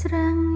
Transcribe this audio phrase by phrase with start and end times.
[0.00, 0.49] ស្រាំង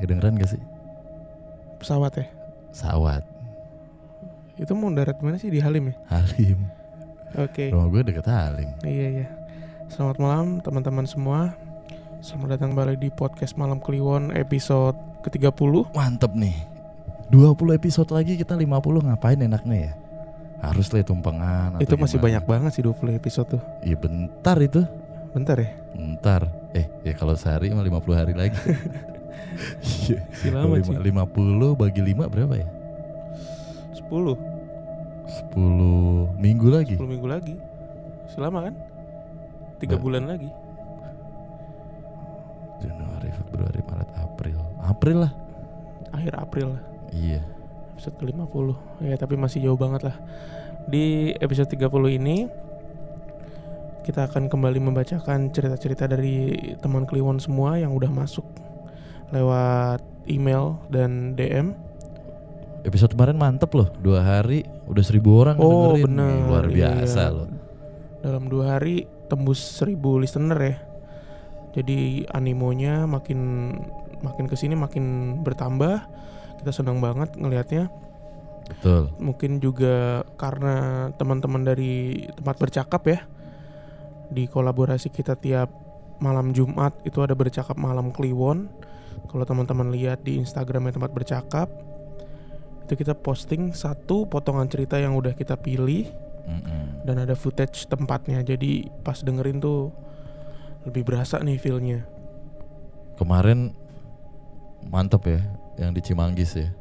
[0.00, 0.62] Kedengeran gak sih?
[1.76, 2.26] pesawat ya
[2.70, 3.24] Sawat,
[4.54, 6.60] itu mau darat mana sih di Halim ya Halim.
[7.34, 8.68] oke Rumah gue deket Halim.
[8.82, 9.28] iya iya
[9.88, 11.56] selamat malam teman-teman semua
[12.20, 16.56] selamat datang kembali di podcast malam Kliwon episode ke-30 Mantep nih.
[17.28, 18.68] 20 episode lagi kita 50
[19.02, 19.92] ngapain enaknya ya?
[20.60, 21.80] Harus lah tumpengan.
[21.80, 22.24] itu masih gimana?
[22.28, 24.84] banyak banget sih 20 episode tuh Iya bentar itu.
[25.32, 26.44] bentar ya Bentar.
[26.70, 28.60] Eh ya kalau sehari mah 50 hari lagi.
[30.06, 30.18] Iya.
[30.50, 32.68] lama sih 50 bagi 5 berapa ya?
[33.94, 34.34] 10
[35.54, 36.96] 10 minggu lagi.
[36.96, 37.54] 10 minggu lagi
[38.26, 38.74] selama kan
[39.78, 40.02] tiga Nggak.
[40.02, 40.50] bulan lagi
[42.80, 44.58] Januari, Februari, Maret, April.
[44.80, 45.32] April lah.
[46.10, 47.38] akhir April lah Iya.
[47.92, 48.66] episode ke-50
[49.00, 50.16] ya tapi masih jauh banget lah
[50.84, 52.50] di episode 30 ini
[54.02, 58.42] kita akan kembali membacakan cerita-cerita dari teman Kliwon semua yang udah masuk
[59.30, 61.74] lewat email dan DM
[62.80, 66.04] Episode kemarin mantep loh, dua hari udah seribu orang Oh, dengerin.
[66.08, 66.24] bener.
[66.26, 67.34] Nih, luar biasa Iya.
[67.34, 67.48] loh.
[68.20, 70.76] dalam dua hari tembus 1000 listener ya
[71.72, 73.72] jadi animonya makin
[74.20, 75.04] makin ke sini makin
[75.40, 76.04] bertambah
[76.60, 77.88] kita senang banget ngelihatnya
[78.68, 79.08] Betul.
[79.16, 80.74] mungkin juga karena
[81.16, 83.24] teman-teman dari tempat bercakap ya
[84.28, 85.72] di kolaborasi kita tiap
[86.20, 88.68] malam Jumat itu ada bercakap malam Kliwon
[89.26, 91.68] kalau teman-teman lihat di Instagramnya tempat bercakap
[92.82, 96.10] itu kita posting satu potongan cerita yang udah kita pilih
[96.42, 97.04] Mm-mm.
[97.04, 99.94] dan ada footage tempatnya jadi pas dengerin tuh
[100.82, 102.02] lebih berasa nih feelnya
[103.14, 103.76] Kemarin
[104.82, 105.40] mantep ya,
[105.76, 106.72] yang di Cimanggis ya.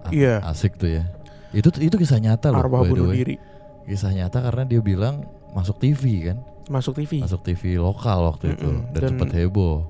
[0.00, 0.40] A- Iya.
[0.40, 1.04] Asik tuh ya.
[1.50, 2.60] Itu itu kisah nyata loh.
[2.60, 3.36] arwah bunuh diri
[3.84, 8.64] Kisah nyata karena dia bilang masuk TV kan, masuk TV masuk TV lokal waktu itu
[8.64, 8.88] Mm-mm.
[8.90, 9.84] dan, Dan- cepet heboh.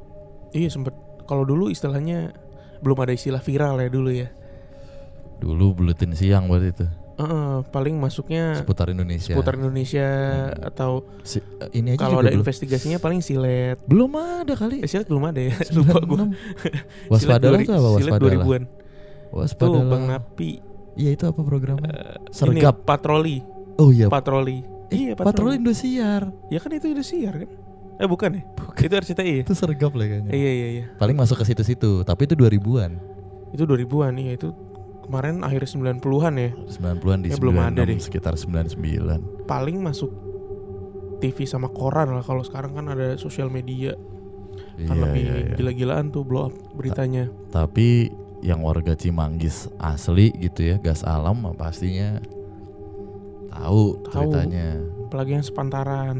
[0.55, 0.95] Iya sempet
[1.25, 2.33] kalau dulu istilahnya
[2.79, 4.29] belum ada istilah viral ya dulu ya
[5.35, 9.31] Dulu buletin siang buat itu Heeh, paling masuknya seputar Indonesia.
[9.31, 10.03] seputar Indonesia
[10.49, 10.67] Hmm.
[10.67, 10.91] atau
[11.23, 13.79] Si- eh, ini aja kalau ada belum, investigasinya paling silet.
[13.85, 14.83] belum ada kali.
[14.83, 15.55] Eh, silet belum ada ya.
[15.73, 16.19] Lupa gue.
[16.19, 16.35] 96.
[17.13, 18.35] Waspadalah tuh apa Silet waspadalah?
[18.43, 18.63] 2000-an.
[18.65, 19.85] Tuh Waspadalah.
[19.87, 20.51] Bang Napi.
[20.97, 21.87] Iya itu apa programnya?
[21.87, 22.77] Eh, Sergap.
[22.77, 23.37] Ini patroli.
[23.77, 24.07] oh iya.
[24.09, 24.59] Patroli.
[24.85, 25.55] Eh, iya, Patroli patroli.
[25.57, 26.23] Indosiar.
[26.49, 27.51] Ya kan itu Indosiar kan?
[27.95, 28.43] Eh bukan ya?
[28.55, 28.81] Bukan.
[28.81, 29.43] Itu RCTI ya?
[29.47, 30.31] Itu sergap lah kayaknya.
[30.31, 30.85] Iya iya iya.
[30.95, 32.99] Paling masuk ke situ-situ, tapi itu 2000-an.
[33.51, 34.51] Itu 2000-an iya itu
[35.03, 36.51] kemarin akhir 90-an ya.
[36.67, 37.99] 90-an di Ya, belum ada 96, deh.
[38.03, 39.47] sekitar 99.
[39.47, 40.11] Paling masuk
[41.19, 43.95] TV sama koran lah kalau sekarang kan ada sosial media
[44.77, 45.55] kan Iya, lebih iya, iya.
[45.55, 47.31] gila-gilaan tuh blow up beritanya.
[47.49, 48.11] Tapi
[48.43, 52.19] yang warga Cimanggis asli gitu ya, gas alam pastinya
[53.49, 54.11] tahu Tahu.
[54.11, 54.83] ceritanya.
[55.07, 56.17] Apalagi yang sepantaran.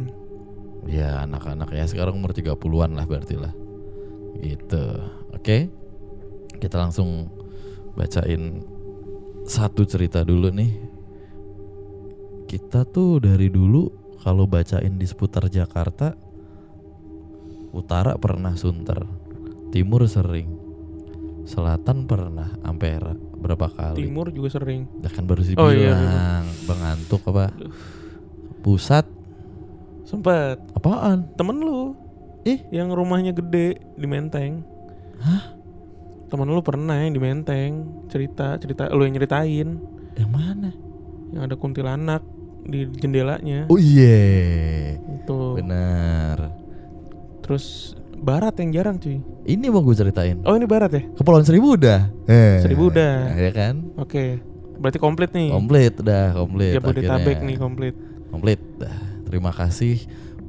[0.89, 3.53] Ya anak-anak ya sekarang umur 30-an lah berarti lah.
[4.41, 4.85] Gitu.
[5.33, 5.71] Oke.
[6.61, 7.29] Kita langsung
[7.95, 8.63] bacain
[9.45, 10.73] satu cerita dulu nih.
[12.49, 13.91] Kita tuh dari dulu
[14.23, 16.17] kalau bacain di seputar Jakarta
[17.75, 19.03] Utara pernah Sunter,
[19.75, 20.47] Timur sering,
[21.43, 24.07] Selatan pernah Ampera berapa kali?
[24.07, 24.87] Timur juga sering.
[25.03, 27.51] Dah kan baru sih Oh, iya, bilang, Bang ngantuk apa?
[28.63, 29.11] Pusat
[30.05, 31.25] Sempet apaan?
[31.35, 31.97] temen lu
[32.45, 32.61] Ih.
[32.71, 34.61] yang rumahnya gede di Menteng
[35.19, 35.57] Hah?
[36.27, 37.71] temen lu pernah yang di Menteng
[38.07, 39.69] cerita cerita lu yang nyeritain
[40.15, 40.71] Yang mana?
[41.31, 42.21] yang ada kuntilanak
[42.63, 46.53] di jendelanya Oh iya, itu benar.
[47.41, 50.41] terus barat yang jarang cuy Ini mau gue ceritain.
[50.43, 52.09] oh ini barat ya Kepulauan Seribu udah.
[52.25, 52.61] Eh.
[52.61, 53.37] Seribu udah.
[53.37, 53.85] Ya kan?
[53.97, 54.41] oke
[54.75, 56.73] berarti komplit nih Komplit udah, komplit.
[56.75, 57.95] Jabodetabek nih komplit
[58.29, 58.59] Komplit.
[58.77, 59.14] Dah.
[59.35, 59.99] Terima kasih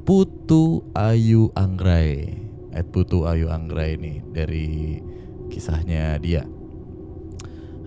[0.06, 2.38] Putu Ayu Anggrai.
[2.70, 5.02] At Putu Ayu Anggrai nih dari
[5.50, 6.46] kisahnya dia.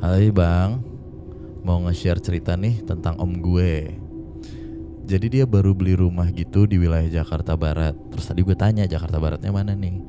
[0.03, 0.83] Hai Bang,
[1.63, 3.95] mau nge-share cerita nih tentang om gue.
[5.07, 7.95] Jadi dia baru beli rumah gitu di wilayah Jakarta Barat.
[8.11, 10.03] Terus tadi gue tanya Jakarta Baratnya mana nih?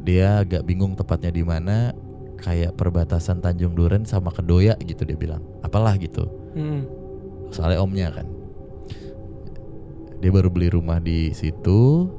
[0.00, 1.92] Dia agak bingung tepatnya di mana.
[2.40, 5.44] Kayak perbatasan Tanjung Duren sama Kedoya gitu dia bilang.
[5.60, 6.24] Apalah gitu.
[6.56, 6.88] hmm.
[7.52, 8.39] Soalnya omnya kan.
[10.20, 12.12] Dia baru beli rumah di situ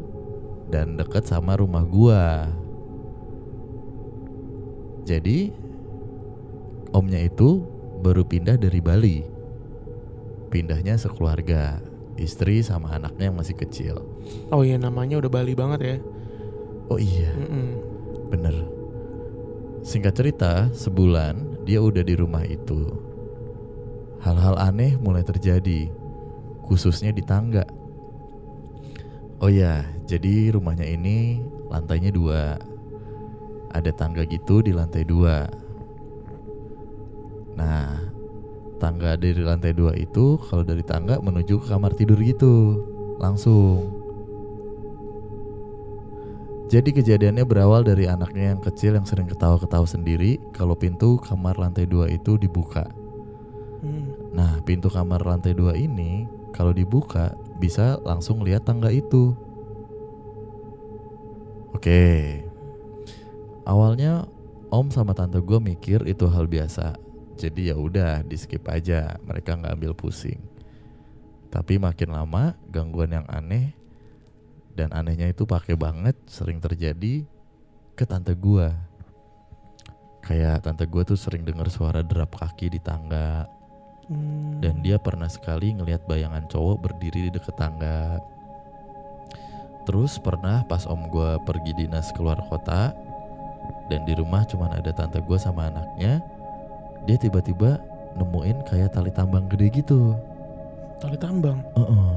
[0.74, 2.50] dan deket sama rumah gua.
[5.06, 5.54] Jadi
[6.94, 7.62] omnya itu
[8.02, 9.18] baru pindah dari Bali.
[10.50, 11.80] Pindahnya sekeluarga,
[12.18, 14.04] istri sama anaknya yang masih kecil.
[14.52, 15.98] Oh iya namanya udah Bali banget ya.
[16.92, 17.68] Oh iya, Mm-mm.
[18.28, 18.56] bener.
[19.82, 22.84] Singkat cerita, sebulan dia udah di rumah itu.
[24.22, 25.88] Hal-hal aneh mulai terjadi,
[26.68, 27.64] khususnya di tangga.
[29.42, 32.62] Oh ya, jadi rumahnya ini lantainya dua.
[33.74, 35.50] Ada tangga gitu di lantai dua.
[37.58, 38.06] Nah,
[38.78, 42.86] tangga dari lantai dua itu kalau dari tangga menuju ke kamar tidur gitu,
[43.18, 43.98] langsung.
[46.70, 51.90] Jadi kejadiannya berawal dari anaknya yang kecil yang sering ketawa-ketawa sendiri kalau pintu kamar lantai
[51.90, 52.86] dua itu dibuka.
[53.82, 54.38] Hmm.
[54.38, 59.38] Nah, pintu kamar lantai dua ini kalau dibuka bisa langsung lihat tangga itu.
[61.78, 62.42] Oke.
[63.62, 64.26] Awalnya
[64.72, 66.96] Om sama tante gue mikir itu hal biasa.
[67.36, 70.40] Jadi ya udah di skip aja, mereka nggak ambil pusing.
[71.52, 73.76] Tapi makin lama gangguan yang aneh
[74.72, 77.28] dan anehnya itu pakai banget sering terjadi
[78.00, 78.72] ke tante gua.
[80.24, 83.52] Kayak tante gua tuh sering dengar suara derap kaki di tangga,
[84.12, 84.60] Hmm.
[84.60, 88.20] dan dia pernah sekali ngelihat bayangan cowok berdiri di deket tangga.
[89.88, 92.92] Terus pernah pas om gue pergi dinas keluar kota
[93.88, 96.20] dan di rumah cuman ada tante gue sama anaknya,
[97.08, 97.80] dia tiba-tiba
[98.20, 100.20] nemuin kayak tali tambang gede gitu.
[101.00, 101.64] tali tambang.
[101.74, 102.14] Heeh.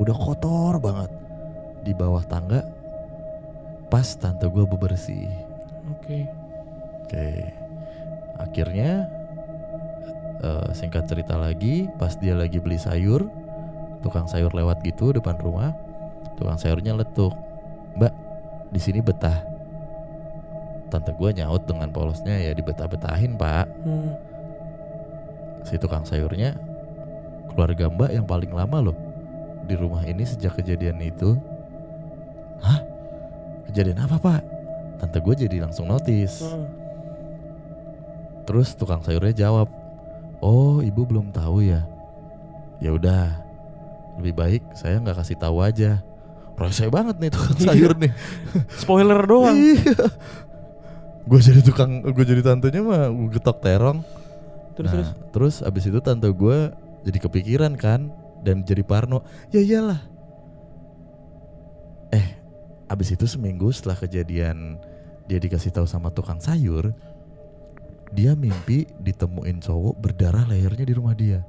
[0.00, 1.10] udah kotor banget
[1.82, 2.62] di bawah tangga.
[3.88, 5.26] Pas tante gue bebersih.
[5.96, 6.28] Oke.
[7.04, 7.28] Oke.
[8.38, 9.19] Akhirnya
[10.40, 13.28] eh, singkat cerita lagi, pas dia lagi beli sayur,
[14.00, 15.76] tukang sayur lewat gitu depan rumah,
[16.40, 17.36] tukang sayurnya letuk,
[17.96, 18.12] Mbak,
[18.72, 19.44] di sini betah.
[20.90, 23.66] Tante gue nyaut dengan polosnya ya dibetah-betahin pak.
[23.86, 24.10] Hmm.
[25.62, 26.58] Si tukang sayurnya
[27.54, 28.98] keluarga Mbak yang paling lama loh
[29.70, 31.38] di rumah ini sejak kejadian itu.
[32.58, 32.82] Hah?
[33.70, 34.42] Kejadian apa pak?
[34.98, 36.42] Tante gue jadi langsung notice.
[36.42, 36.66] Heeh.
[38.50, 39.70] Terus tukang sayurnya jawab,
[40.40, 41.84] "Oh, ibu belum tahu ya?
[42.80, 43.38] Ya udah,
[44.16, 46.00] lebih baik saya nggak kasih tahu aja."
[46.56, 47.64] Rese banget nih tukang Iya.
[47.72, 48.12] sayur nih.
[48.76, 49.56] Spoiler doang.
[49.56, 49.96] Iya.
[51.24, 54.04] Gue jadi tukang, gue jadi tantenya mah gue getok terong.
[54.76, 55.08] Terus Nah, terus.
[55.32, 56.58] terus abis itu tante gue
[57.00, 58.12] jadi kepikiran kan
[58.44, 59.24] dan jadi parno.
[59.48, 60.04] Ya iyalah.
[62.10, 62.26] Eh,
[62.88, 64.76] abis itu seminggu setelah kejadian
[65.24, 66.90] dia dikasih tahu sama tukang sayur,
[68.10, 71.46] dia mimpi ditemuin cowok berdarah lehernya di rumah dia.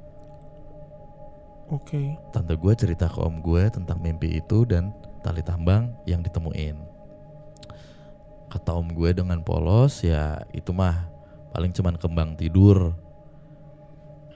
[1.72, 2.14] Oke.
[2.30, 4.92] Tante gue cerita ke om gue tentang mimpi itu dan
[5.24, 6.76] tali tambang yang ditemuin.
[8.52, 11.08] Kata om gue dengan polos ya itu mah
[11.56, 12.92] paling cuman kembang tidur.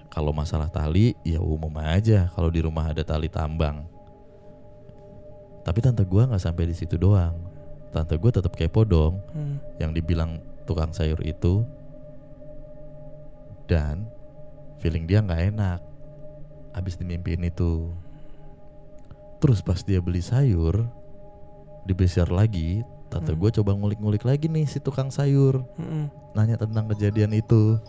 [0.08, 3.84] Kalau masalah tali ya umum aja kalau di rumah ada tali tambang.
[5.60, 7.36] Tapi tante gue nggak sampai di situ doang.
[7.92, 9.60] Tante gue tetap kepo dong Hmm.
[9.76, 11.62] yang dibilang tukang sayur itu
[13.66, 14.06] dan
[14.78, 15.80] feeling dia nggak enak.
[16.72, 17.90] Habis dimimpiin itu.
[19.42, 20.86] Terus pas dia beli sayur
[21.86, 23.38] dibesar lagi tante Hmm.
[23.38, 25.62] gue coba ngulik-ngulik lagi nih si tukang sayur.
[25.78, 26.10] Mm-mm.
[26.34, 27.80] nanya tentang kejadian itu.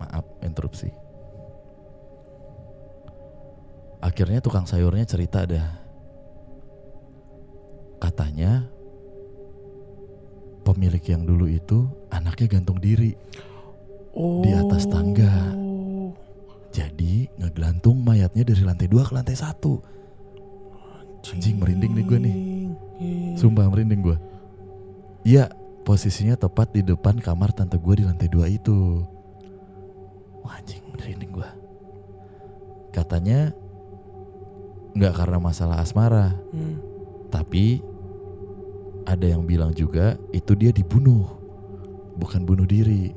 [0.00, 0.88] Maaf interupsi.
[4.00, 5.68] Akhirnya tukang sayurnya cerita dah.
[7.98, 8.64] Katanya
[10.66, 13.14] pemilik yang dulu itu anaknya gantung diri
[14.16, 14.40] Oh.
[14.40, 15.52] Di atas tangga.
[16.72, 19.80] jadi ngegelantung mayatnya dari lantai dua ke lantai satu
[21.26, 22.36] Anjing, merinding nih gua nih.
[23.36, 24.16] Sumpah merinding gue
[25.24, 25.52] Iya
[25.84, 29.04] posisinya tepat di depan kamar tante gue di lantai dua itu
[30.40, 31.50] Wah anjing merinding gue
[32.92, 33.52] Katanya
[34.96, 36.80] nggak karena masalah asmara Hmm.
[37.28, 37.84] Tapi
[39.06, 41.24] ada yang bilang juga itu dia dibunuh
[42.16, 43.12] Bukan bunuh diri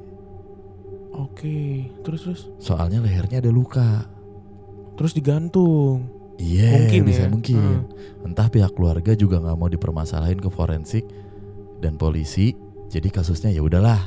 [1.12, 1.89] Oke.
[2.00, 2.41] Terus terus.
[2.60, 4.08] Soalnya lehernya ada luka
[4.96, 6.08] Terus digantung.
[6.36, 7.29] Iya Mungkin bisa ya.
[7.29, 7.84] mungkin
[8.22, 11.03] Entah pihak keluarga juga nggak mau dipermasalahin ke forensik
[11.77, 12.55] dan polisi
[12.88, 14.00] Jadi kasusnya ya udahlah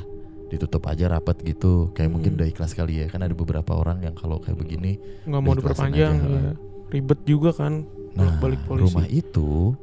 [0.47, 2.13] ditutup aja rapat gitu kayak Hmm.
[2.13, 5.53] mungkin udah ikhlas kali ya kan ada beberapa orang yang kalau kayak begini Nggak mau
[5.53, 6.13] diperpanjang.
[6.15, 6.51] aja, ya.
[6.89, 7.81] Ribet juga kan.
[8.13, 8.85] nah balik polisi.
[8.85, 9.73] rumah itu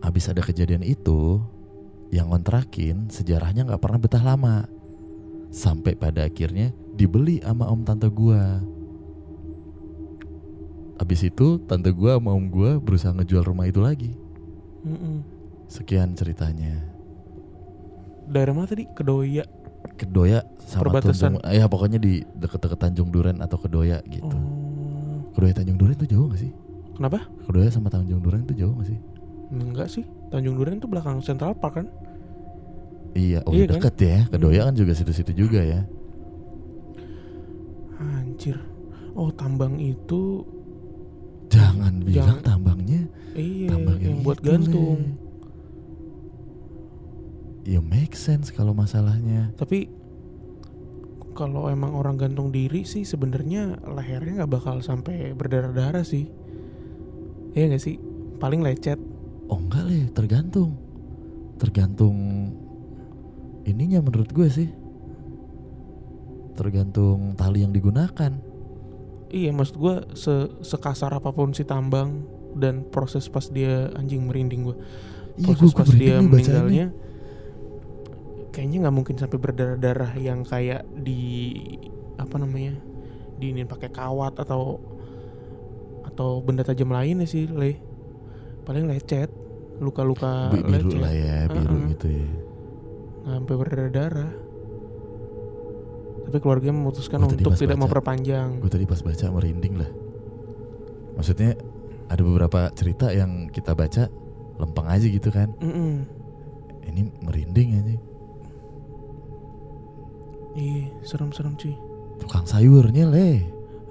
[0.00, 1.40] habis ada kejadian itu
[2.12, 4.68] yang ngontrakin sejarahnya nggak pernah betah lama
[5.50, 8.60] sampai pada akhirnya dibeli sama om tante gua
[10.96, 14.16] Abis itu tante gua sama om gua berusaha ngejual rumah itu lagi.
[14.80, 15.20] Mm-mm.
[15.68, 16.80] Sekian ceritanya.
[18.24, 18.88] Daerah mana tadi?
[18.96, 19.44] Kedoya.
[20.00, 21.38] Kedoya sama Perbatasan.
[21.38, 24.34] Tanjung, ya pokoknya di deket-deket Tanjung Duren atau Kedoya gitu.
[24.34, 25.30] Oh.
[25.36, 26.52] Kedoya Tanjung Duren tuh jauh gak sih?
[26.96, 27.28] Kenapa?
[27.44, 28.98] Kedoya sama Tanjung Duren tuh jauh gak sih?
[29.50, 30.04] Enggak sih.
[30.28, 31.86] Tanjung Duren itu belakang Central Park kan?
[33.16, 33.80] Iya, oh Iya kan?
[33.80, 34.18] deket ya.
[34.28, 35.86] Kedoya kan juga situ-situ juga ya.
[37.96, 38.58] Anjir.
[39.16, 40.44] Oh, tambang itu
[41.46, 42.44] Jangan bilang Jangan.
[42.44, 43.06] tambangnya
[43.38, 44.98] iya tambang yang buat itu, gantung.
[45.00, 45.14] Le.
[47.66, 49.54] Ya make sense kalau masalahnya.
[49.54, 49.86] Tapi
[51.32, 56.26] kalau emang orang gantung diri sih sebenarnya lehernya nggak bakal sampai berdarah-darah sih.
[57.54, 57.96] Iya nggak sih?
[58.36, 58.98] Paling lecet.
[59.46, 60.74] Oh enggak le, tergantung.
[61.56, 62.16] Tergantung
[63.66, 64.68] ininya menurut gue sih.
[66.56, 68.32] Tergantung tali yang digunakan.
[69.26, 72.22] Iya, maksud gua se sekasar apa pun si tambang
[72.54, 74.76] dan proses pas dia anjing merinding gua.
[75.36, 76.30] Iya, Proses gua pas dia bacaannya.
[76.30, 76.86] meninggalnya
[78.56, 81.52] kayaknya nggak mungkin sampai berdarah-darah yang kayak di
[82.16, 82.72] apa namanya?
[83.36, 84.80] diinin pakai kawat atau
[86.08, 87.76] atau benda tajam lainnya sih, Le.
[88.66, 89.30] Paling lecet,
[89.78, 90.98] luka-luka Bi- biru lecet.
[90.98, 91.90] lah ya, biru Uh-uh.
[91.94, 92.28] gitu ya.
[93.24, 94.30] Sampai berdarah-darah.
[96.26, 97.82] Tapi keluarga memutuskan Gua untuk tidak baca.
[97.86, 98.48] memperpanjang.
[98.58, 99.90] Gue tadi pas baca merinding lah.
[101.14, 101.54] Maksudnya
[102.06, 104.10] ada beberapa cerita yang kita baca
[104.58, 105.54] lempeng aja gitu kan.
[105.56, 106.02] Mm-mm.
[106.84, 107.94] Ini merinding aja.
[110.56, 111.74] Iya, serem-serem cuy.
[112.16, 113.44] Tukang sayurnya le.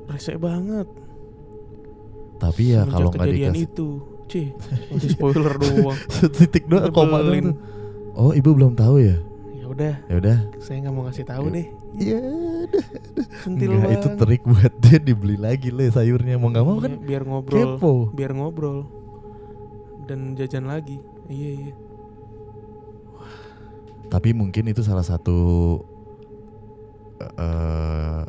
[0.07, 0.89] Resek banget.
[2.35, 3.89] Tapi ya Semenjak kalau nggak dikasih itu,
[4.25, 4.49] Ci,
[4.89, 5.97] masih spoiler doang.
[6.31, 7.55] titik doang koma doang tuh.
[8.13, 9.17] Oh ibu belum tahu ya?
[9.55, 10.37] Ya udah, Ya udah.
[10.57, 11.67] saya nggak mau ngasih tahu deh.
[11.95, 12.21] Iya.
[13.41, 17.01] Sentil Enggak itu trik buat dia dibeli lagi le sayurnya mau nggak mau kan Iya,
[17.01, 17.93] biar ngobrol, kepo.
[18.11, 18.85] biar ngobrol
[20.05, 20.97] dan jajan lagi.
[21.25, 21.73] Iya iya.
[24.05, 25.37] Tapi mungkin itu salah satu
[27.19, 28.21] eh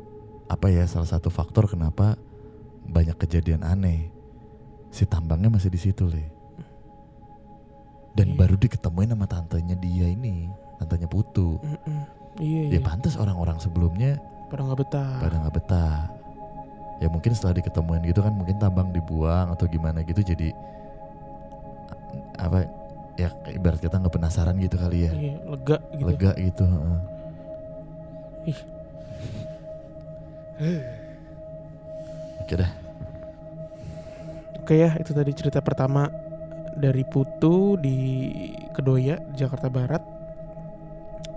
[0.46, 2.16] apa ya salah satu faktor kenapa
[2.84, 4.08] banyak kejadian aneh.
[4.88, 6.24] Si tambangnya masih di situ le.
[8.16, 8.36] Dan Iya.
[8.38, 11.60] baru diketemuin sama tantenya dia ini, tantenya Putu.
[11.60, 12.00] Mm-mm.
[12.36, 12.80] Iya Ya iya.
[12.80, 14.16] pantas orang-orang sebelumnya
[14.48, 15.20] Pada nggak betah.
[15.20, 15.96] pada nggak betah.
[16.96, 20.48] Ya mungkin setelah diketemuin gitu kan mungkin tambang dibuang atau gimana gitu jadi
[22.36, 22.64] apa
[23.16, 25.12] ya ibarat kita nggak penasaran gitu kali ya.
[25.12, 26.04] Iya, lega gitu.
[26.08, 26.64] Lega gitu.
[28.46, 28.60] Ih.
[32.40, 32.72] Oke dah.
[34.66, 36.10] Oke ya, itu tadi cerita pertama
[36.74, 38.34] dari Putu di
[38.74, 40.02] Kedoya, Jakarta Barat.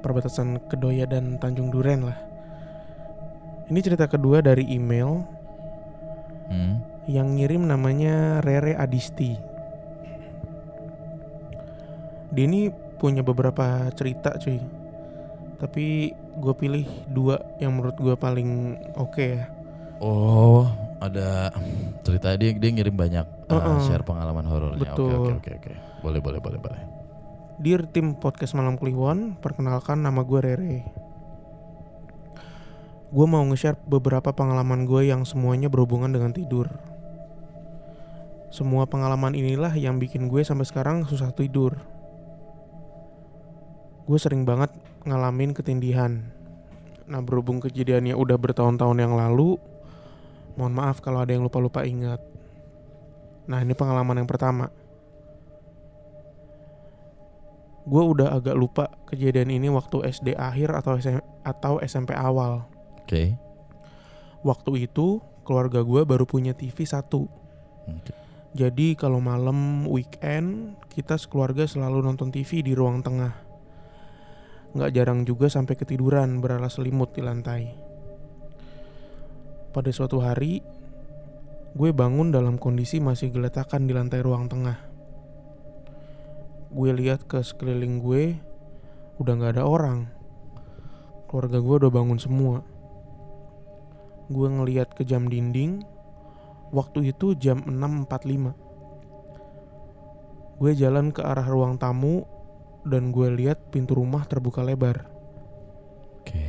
[0.02, 2.18] Perbatasan Kedoya dan Tanjung Duren lah.
[3.70, 5.22] Ini cerita kedua dari email
[6.50, 6.82] Hmm.
[7.06, 9.38] yang ngirim namanya Rere Adisti.
[12.34, 14.58] Dia ini punya beberapa cerita cuy.
[15.62, 19.46] Tapi gue pilih dua yang menurut gue paling oke ya.
[20.02, 21.50] Oh, ada
[22.04, 23.80] cerita dia dia ngirim banyak uh, Uh-uh.
[23.88, 24.92] share pengalaman horornya.
[24.94, 25.74] Oke oke oke oke.
[26.04, 26.84] Boleh boleh boleh boleh.
[27.60, 30.76] Dear tim podcast Malam Kliwon, perkenalkan nama gue Rere.
[33.10, 36.70] Gue mau nge-share beberapa pengalaman gue yang semuanya berhubungan dengan tidur.
[38.54, 41.84] Semua pengalaman inilah yang bikin gue sampai sekarang susah tidur.
[44.08, 44.72] Gue sering banget
[45.04, 46.32] ngalamin ketindihan.
[47.10, 49.58] Nah berhubung kejadiannya udah bertahun-tahun yang lalu,
[50.60, 52.20] mohon maaf kalau ada yang lupa-lupa ingat.
[53.48, 54.68] Nah ini pengalaman yang pertama.
[57.88, 62.68] Gue udah agak lupa kejadian ini waktu SD akhir atau SM atau SMP awal.
[63.00, 63.40] Oke.
[64.44, 67.32] Waktu itu keluarga gue baru punya TV satu.
[67.88, 68.12] Oke.
[68.54, 73.34] Jadi kalau malam weekend kita sekeluarga selalu nonton TV di ruang tengah.
[74.76, 77.89] Nggak jarang juga sampai ketiduran beralas selimut di lantai.
[79.70, 80.66] Pada suatu hari,
[81.78, 84.78] gue bangun dalam kondisi masih geletakan di lantai ruang tengah.
[86.74, 88.38] Gue lihat ke sekeliling gue,
[89.22, 90.10] udah nggak ada orang.
[91.30, 92.66] Keluarga gue udah bangun semua.
[94.30, 95.82] Gue ngeliat ke jam dinding,
[96.70, 102.30] Waktu itu jam 6.45 Gue jalan ke arah ruang tamu
[102.86, 105.10] Dan gue lihat pintu rumah terbuka lebar
[106.22, 106.46] Oke.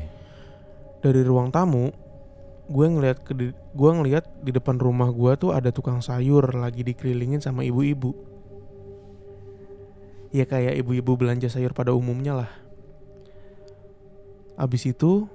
[1.01, 1.89] Dari ruang tamu
[2.71, 2.87] Gue
[3.27, 7.67] ke di- gue ngeliat di depan rumah gue tuh ada tukang sayur lagi dikelilingin sama
[7.67, 8.15] ibu-ibu.
[10.31, 12.51] Ya kayak ibu-ibu belanja sayur pada umumnya lah.
[14.55, 15.27] Abis itu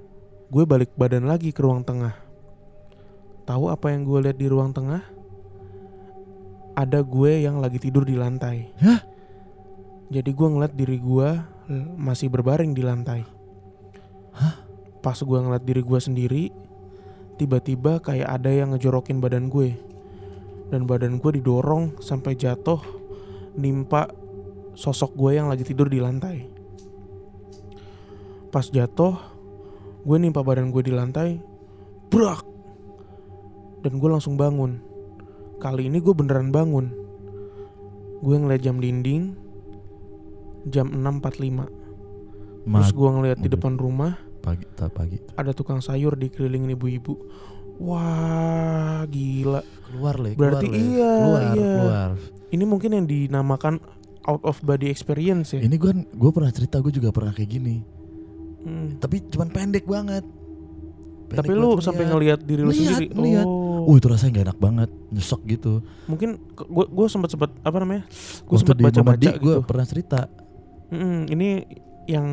[0.48, 2.16] gue balik badan lagi ke ruang tengah.
[3.44, 5.04] Tahu apa yang gue lihat di ruang tengah?
[6.76, 8.68] ada gue yang lagi tidur di lantai.
[8.84, 9.02] Hah?
[10.12, 11.30] Jadi gue ngeliat diri gue
[11.98, 13.24] masih berbaring di lantai.
[15.02, 16.44] Pas gue ngeliat diri gue sendiri,
[17.36, 19.76] tiba-tiba kayak ada yang ngejorokin badan gue.
[20.72, 22.82] Dan badan gue didorong sampai jatuh
[23.56, 24.12] nimpa
[24.76, 26.48] sosok gue yang lagi tidur di lantai.
[28.52, 29.16] Pas jatuh,
[30.04, 31.40] gue nimpa badan gue di lantai,
[32.12, 32.44] brak.
[33.84, 34.80] Dan gue langsung bangun.
[35.62, 36.92] Kali ini gue beneran bangun.
[38.24, 39.36] Gue ngeliat jam dinding,
[40.72, 42.66] jam 6.45.
[42.66, 47.14] Terus gue ngeliat di depan rumah, pagi tak pagi ada tukang sayur dikelilingin ibu-ibu.
[47.76, 49.60] Wah, gila.
[49.86, 51.74] keluar le Berarti keluar, iya, keluar iya.
[51.76, 52.10] keluar
[52.48, 53.84] Ini mungkin yang dinamakan
[54.24, 55.60] out of body experience ya.
[55.60, 57.78] ini gue gue pernah cerita gue juga pernah kayak gini
[58.62, 58.98] Hmm.
[58.98, 60.26] tapi cuman pendek banget
[61.26, 62.38] Pendek Tapi lu sampai ngeliat.
[62.38, 63.06] ngelihat diri lu sendiri.
[63.12, 63.46] ngeliat.
[63.46, 63.86] Oh.
[63.86, 65.74] Uh itu rasanya gak enak banget Nyesek gitu
[66.06, 68.10] Mungkin gue gue sempat sempat apa namanya?
[68.42, 69.42] Gue sempat di baca-baca Mamadi gitu.
[69.44, 70.20] gue pernah cerita
[70.88, 71.50] Mm-mm, ini
[72.06, 72.28] yang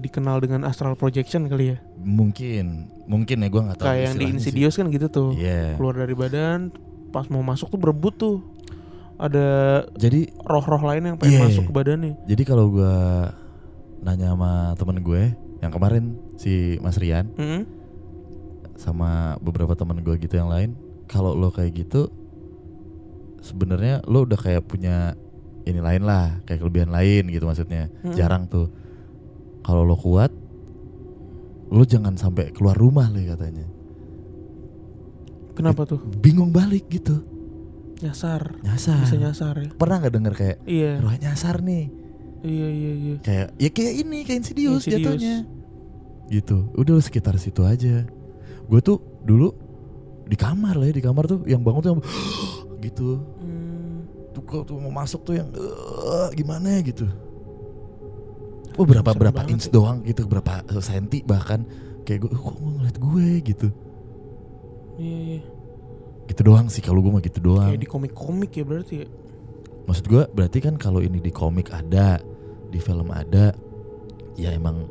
[0.00, 1.78] dikenal dengan astral projection kali ya.
[1.98, 4.36] Mungkin Mungkin ya gue gak tahu Kayak yang di istilahnya sih.
[4.40, 5.28] Insidious kan gitu tuh.
[5.34, 6.72] Iya Keluar dari badan,
[7.10, 8.36] pas mau masuk tuh berebut tuh.
[9.16, 9.46] Ada
[9.94, 11.44] Jadi roh-roh lain yang pengen Iya.
[11.46, 12.14] masuk ke badannya.
[12.24, 12.96] Jadi kalau gue
[14.00, 15.22] Nanya sama temen gue
[15.60, 16.04] Yang kemarin
[16.34, 17.62] Si Mas Rian Mm-mm.
[18.74, 20.74] Sama beberapa temen gue gitu yang lain
[21.06, 22.08] Kalau lo kayak gitu
[23.42, 25.18] sebenarnya lo udah kayak punya
[25.62, 28.14] ini lain lah kayak kelebihan lain gitu maksudnya Mm-mm.
[28.14, 28.70] jarang tuh
[29.62, 30.30] kalau lo kuat
[31.68, 33.66] lo jangan sampai keluar rumah le katanya
[35.52, 36.00] Kenapa tuh?
[36.18, 37.20] bingung balik gitu
[37.98, 38.58] Nyasar.
[38.60, 39.70] nyasar Bisa nyasar ya.
[39.70, 40.98] pernah nggak denger kayak Iya.
[40.98, 41.86] roh nyasar nih
[42.42, 43.14] Iya iya iya.
[43.20, 44.98] kayak ya kayak ini kayak insidious, Insidious.
[45.06, 45.36] jatuhnya
[46.26, 48.02] gitu udah lo sekitar situ aja
[48.62, 49.54] gue tuh dulu
[50.24, 52.02] di kamar lah ya di kamar tuh yang bangun tuh yang
[52.82, 54.02] gitu Hmm.
[54.32, 57.06] tuh kok tuh mau masuk tuh yang "Eh, gimana ya gitu
[58.74, 59.72] oh berapa Serem berapa inch ya.
[59.72, 61.64] doang gitu berapa senti bahkan
[62.02, 63.68] kayak gue kok ngeliat gue gitu
[64.94, 65.40] Iya iya.
[66.24, 69.08] gitu doang sih kalau gue mah gitu doang Kayak di komik-komik ya berarti ya.
[69.82, 72.20] maksud gue berarti kan kalau ini di komik ada
[72.68, 73.50] di film ada
[74.32, 74.86] ya emang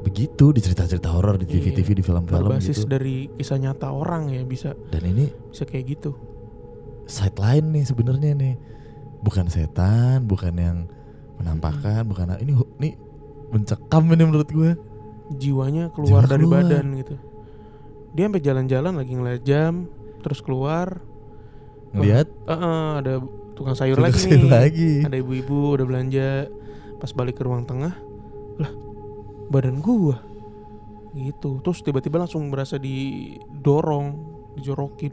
[0.00, 1.52] begitu di cerita-cerita horor di Iya.
[1.72, 6.12] TV-TV di film-film gitu dari kisah nyata orang ya bisa dan ini bisa kayak gitu.
[7.04, 8.54] side lain nih sebenarnya nih
[9.20, 10.78] bukan setan bukan yang
[11.36, 12.10] menampakkan Hmm.
[12.10, 12.90] bukan ini ini
[13.50, 14.70] mencekam ini menurut gue
[15.34, 16.62] Jiwanya keluar Jiwa dari keluar.
[16.68, 17.14] badan gitu.
[18.12, 19.88] Dia sampai jalan-jalan lagi ngeliat jam,
[20.20, 21.00] terus keluar.
[21.96, 23.12] ngelihat Eh, eh, ada
[23.56, 24.52] tukang sayur Tukang lagi sayur nih.
[24.52, 24.92] lagi.
[25.02, 26.28] Ada ibu-ibu udah belanja.
[27.00, 27.96] Pas balik ke ruang tengah,
[28.60, 28.72] lah
[29.48, 30.20] badan gua
[31.16, 31.58] gitu.
[31.64, 34.14] Terus tiba-tiba langsung berasa didorong,
[34.60, 35.12] dijorokin.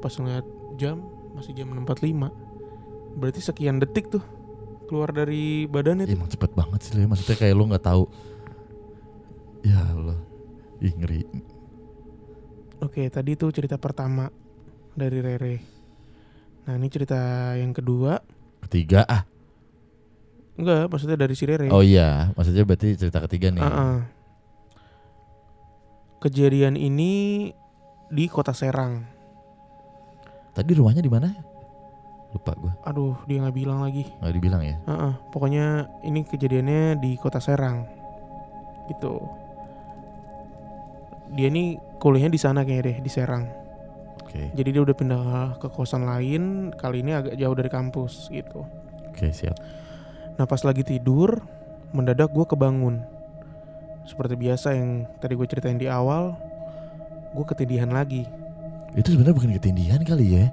[0.00, 0.46] Pas ngeliat
[0.80, 1.00] jam
[1.36, 2.32] masih jam 6.45.
[3.14, 4.24] Berarti sekian detik tuh
[4.84, 6.14] keluar dari badan Ya, itu.
[6.14, 7.04] emang cepet banget sih Le.
[7.04, 8.04] maksudnya kayak lu nggak tahu
[9.62, 10.18] ya Allah
[10.78, 11.22] ih ngeri
[12.76, 14.28] Oke, tadi tuh cerita pertama
[14.92, 15.56] dari Rere.
[16.62, 17.16] Nah, ini cerita
[17.54, 18.20] yang kedua.
[18.60, 19.24] ketiga ah
[20.54, 21.66] Enggak, maksudnya dari si Rere.
[21.68, 23.96] oh iya maksudnya berarti cerita ketiga nih Uh-uh.
[26.20, 27.52] Kejadian ini
[28.08, 29.04] di kota Serang.
[30.52, 31.34] tadi rumahnya di mana
[32.34, 34.10] lupa gue Aduh, dia nggak bilang lagi.
[34.18, 35.14] nggak dibilang ya Uh-uh.
[35.30, 37.86] Pokoknya ini kejadiannya di kota Serang.
[38.90, 39.14] Gitu.
[41.34, 43.44] Dia nih kuliahnya di sana kayaknya deh, di Serang.
[44.20, 45.24] oke Jadi dia udah pindah
[45.58, 48.66] ke kosan lain, kali ini agak jauh dari kampus gitu.
[49.08, 49.54] oke siap
[50.34, 51.38] Nah pas lagi tidur,
[51.94, 53.06] mendadak gue kebangun.
[54.04, 56.34] Seperti biasa yang tadi gue ceritain di awal,
[57.32, 58.26] gue ketindihan lagi.
[58.94, 60.46] itu sebenarnya bukan ketindihan kali ya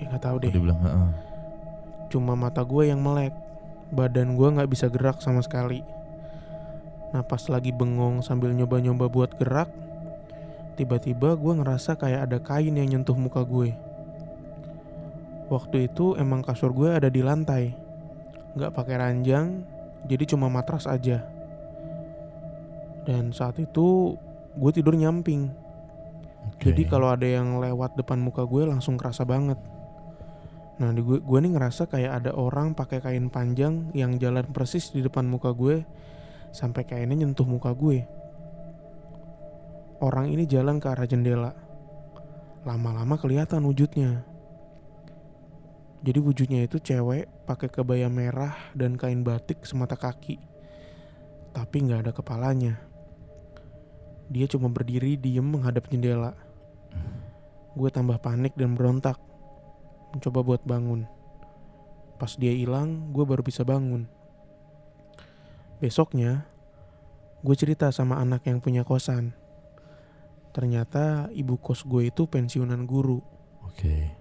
[0.00, 0.50] Ya nggak tahu deh.
[0.50, 1.08] Dibilang "Heeh."
[2.10, 3.30] Cuma mata gue yang melek,
[3.94, 5.84] badan gue nggak bisa gerak sama sekali.
[7.14, 9.70] Nah pas lagi bengong sambil nyoba-nyoba buat gerak,
[10.74, 13.74] tiba-tiba gue ngerasa kayak ada kain yang nyentuh muka gue.
[15.50, 17.74] Waktu itu emang kasur gue ada di lantai,
[18.54, 19.66] nggak pakai ranjang,
[20.06, 21.26] jadi cuma matras aja.
[23.02, 24.14] Dan saat itu
[24.54, 25.50] gue tidur nyamping,
[26.54, 26.70] Oke.
[26.70, 29.58] jadi kalau ada yang lewat depan muka gue langsung kerasa banget.
[30.80, 34.88] Nah, di gue gue nih ngerasa kayak ada orang pakai kain panjang yang jalan persis
[34.88, 35.84] di depan muka gue
[36.56, 38.08] sampai kainnya nyentuh muka gue.
[40.00, 41.52] Orang ini jalan ke arah jendela.
[42.64, 44.24] Lama-lama kelihatan wujudnya.
[46.00, 50.40] Jadi wujudnya itu cewek pakai kebaya merah dan kain batik semata kaki.
[51.52, 52.80] Tapi nggak ada kepalanya.
[54.32, 56.32] Dia cuma berdiri diem menghadap jendela.
[57.76, 59.20] Gue tambah panik dan berontak.
[60.14, 61.06] Mencoba buat bangun.
[62.20, 64.04] Pas dia hilang, gue baru bisa bangun.
[65.80, 66.44] Besoknya,
[67.40, 69.32] gue cerita sama anak yang punya kosan.
[70.52, 73.24] Ternyata ibu kos gue itu pensiunan guru.
[73.64, 74.12] Oke.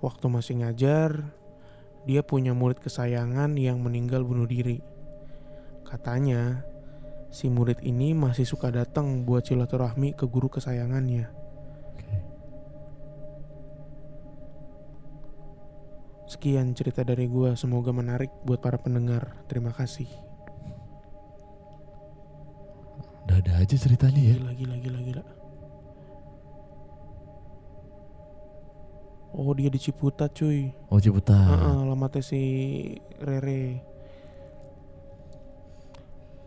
[0.00, 1.28] Waktu masih ngajar,
[2.08, 4.80] dia punya murid kesayangan yang meninggal bunuh diri.
[5.84, 6.64] Katanya,
[7.28, 11.43] si murid ini masih suka datang buat silaturahmi ke guru kesayangannya.
[16.34, 19.46] Sekian cerita dari gua, semoga menarik buat para pendengar.
[19.46, 20.10] Terima kasih.
[23.30, 24.34] Ada aja ceritanya ya.
[24.42, 25.24] Gila, gila, gila, gila.
[29.34, 30.74] Oh dia di Ciputat cuy.
[30.90, 31.54] Oh Ciputat.
[31.54, 32.42] Heeh, alamatnya si
[33.22, 33.82] Rere.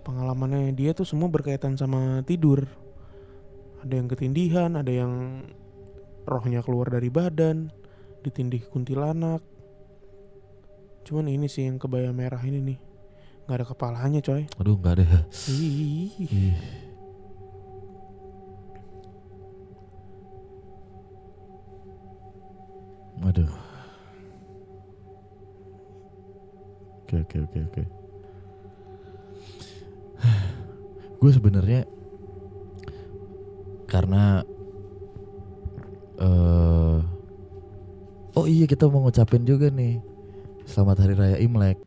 [0.03, 2.67] Pengalamannya dia tuh semua berkaitan sama tidur.
[3.87, 5.43] Ada yang ketindihan, ada yang
[6.27, 7.71] rohnya keluar dari badan,
[8.23, 9.39] ditindih kuntilanak.
[11.07, 12.79] Cuman ini sih yang kebaya merah ini nih.
[13.47, 14.43] nggak ada kepalanya coy.
[14.59, 15.23] Aduh nggak ada.
[15.47, 16.11] Ih.
[16.19, 16.59] Ih.
[23.23, 23.47] Aduh.
[27.07, 27.83] Oke oke oke oke.
[31.23, 31.87] Gue sebenarnya
[33.87, 34.43] karena
[36.19, 36.99] eh
[38.35, 40.03] oh iya kita mau ngucapin juga nih
[40.67, 41.79] selamat hari raya Imlek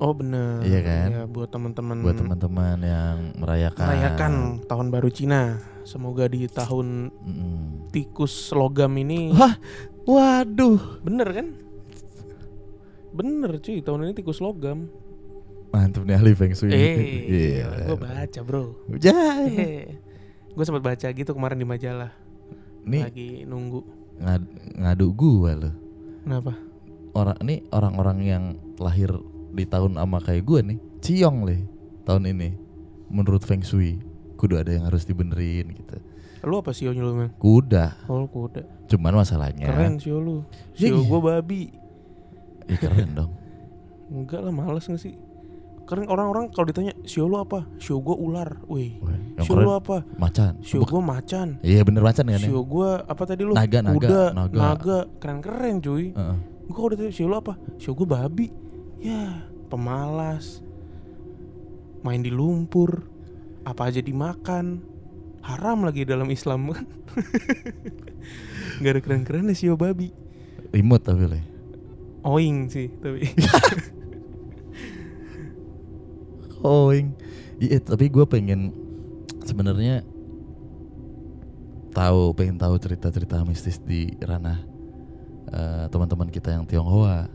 [0.00, 0.64] Oh bener.
[0.64, 1.08] Iya kan?
[1.12, 3.84] Ya, buat teman-teman buat teman-teman yang merayakan.
[3.84, 4.32] merayakan
[4.64, 5.60] tahun baru Cina.
[5.84, 7.92] Semoga di tahun Mm-mm.
[7.92, 9.60] tikus logam ini Hah?
[10.08, 11.46] Waduh, bener kan?
[13.12, 14.88] Bener cuy, tahun ini tikus logam.
[15.68, 16.72] mantap nih ahli feng shui.
[16.72, 17.92] Eh, Iya.
[17.92, 18.80] gue baca bro.
[18.96, 19.52] Jangan.
[20.56, 22.08] gue sempat baca gitu kemarin di majalah.
[22.82, 23.84] Nih Lagi nunggu.
[24.16, 24.48] ngad-
[24.80, 25.74] ngadu gua loh.
[26.24, 26.56] Kenapa?
[27.10, 28.44] Orang ini orang-orang yang
[28.78, 29.10] lahir
[29.50, 31.60] di tahun sama kayak gue nih, ciong leh
[32.06, 32.50] tahun ini.
[33.10, 33.98] Menurut feng shui,
[34.38, 35.98] kudu ada yang harus dibenerin gitu.
[36.46, 37.30] Lu apa sio lu man?
[37.36, 38.08] Kuda.
[38.08, 38.64] Oh kuda.
[38.88, 40.40] Cuman masalahnya Keren sio lu.
[40.78, 41.08] Ya Sio iya.
[41.10, 41.62] gue babi.
[42.70, 43.32] Ih, keren dong.
[44.14, 45.18] Enggak lah males gak sih?
[45.84, 47.68] Keren orang-orang kalau ditanya sio lu apa?
[47.76, 48.62] Sio gue ular.
[48.72, 48.96] Wih.
[49.44, 49.96] Sio lu keren apa?
[50.16, 50.52] macan.
[50.64, 51.48] Sio gue macan.
[51.60, 52.48] Iya bener macan kan ya?
[52.48, 53.52] Sio gue apa tadi lu?
[53.52, 54.56] Naga, naga, Kuda, naga.
[54.56, 54.98] naga.
[55.20, 56.16] Keren-keren cuy.
[56.16, 56.36] Heeh.
[56.70, 57.58] Gue kalau ditanya sio lu apa?
[57.82, 58.46] Sio gue babi.
[59.02, 60.62] Ya, pemalas.
[62.06, 63.10] Main di lumpur.
[63.66, 64.78] Apa aja dimakan.
[65.42, 66.86] Haram lagi dalam Islam kan.
[68.78, 70.14] Gak ada keren-keren sio babi.
[70.70, 71.42] Remote tapi leh.
[72.22, 73.26] Oing sih tapi.
[76.60, 77.16] Koing.
[77.58, 78.70] Iya, tapi gue pengen
[79.42, 80.06] sebenarnya
[81.90, 84.60] tahu, pengen tahu cerita-cerita mistis di ranah
[85.46, 87.26] eh, teman-teman kita yang Tionghoa.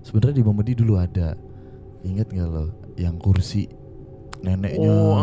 [0.00, 1.32] Sebenarnya di Momedi dulu ada.
[2.00, 3.66] Ingat nggak lo yang kursi
[4.38, 5.18] neneknya Oh,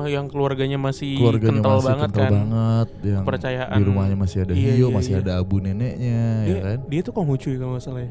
[0.00, 2.32] eh, yang keluarganya masih keluarganya kental masih banget kental kan.
[2.32, 3.76] banget yang Kepercayaan.
[3.76, 5.20] di rumahnya masih ada Iya, hiu iya, masih iya.
[5.20, 8.10] ada abu neneknya Dia, ya kan dia tuh Konghucu ya kalau nggak salah ya.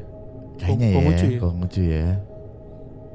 [0.56, 1.38] kayaknya Kong- ya Konghucu ya?
[1.40, 2.08] Konghucu ya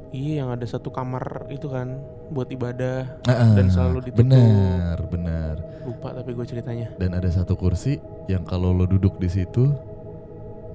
[0.09, 3.21] Iya, yang ada satu kamar itu kan buat ibadah.
[3.23, 4.25] Ah, Dan selalu ditutup.
[4.25, 6.87] benar benar Lupa tapi gue ceritanya.
[6.95, 9.69] dan ada satu kursi yang kalau lo duduk di situ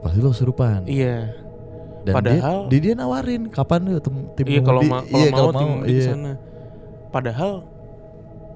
[0.05, 1.33] pasti lo serupan Iya.
[2.05, 5.17] dan padahal- dia, dia, dia nawarin kapan yuk tem, tim Iya kalau Momedi?" ma- kalau
[5.17, 6.05] iya, mau kalau tim di iya.
[6.05, 6.33] sana.
[7.09, 7.53] Padahal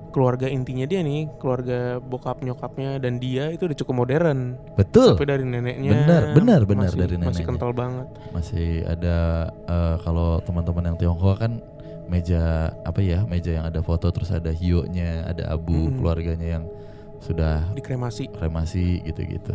[0.09, 4.57] keluarga intinya dia nih, keluarga bokap nyokapnya dan dia itu udah cukup modern.
[4.75, 7.47] betul Tapi dari neneknya Benar, benar, benar, masih, dari Masih neneknya.
[7.47, 8.07] kental banget.
[8.31, 9.17] masih ada
[9.49, 11.53] eh, kalau teman-teman yang Tionghoa kan
[12.07, 12.41] meja
[12.83, 16.01] apa ya meja yang ada foto terus ada hionya ada abu Mm-mm.
[16.01, 16.65] keluarganya yang
[17.19, 18.33] sudah Dikremasi.
[18.33, 19.55] kremasi gitu-gitu.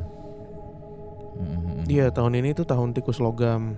[1.84, 3.76] Iya, tahun ini tuh tahun tikus logam.